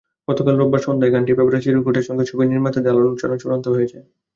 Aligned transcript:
গতকাল 0.27 0.55
রোববার 0.57 0.81
সন্ধ্যায় 0.81 1.13
গানটির 1.13 1.37
ব্যাপারে 1.37 1.63
চিরকুটের 1.63 2.07
সঙ্গে 2.07 2.27
ছবির 2.29 2.51
নির্মাতাদের 2.51 2.93
আলোচনা 2.95 3.35
চূড়ান্ত 3.41 3.65
হয়েছে। 3.75 3.97